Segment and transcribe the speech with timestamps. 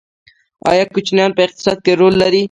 [0.71, 2.39] آیا کوچیان په اقتصاد کې رول لري؟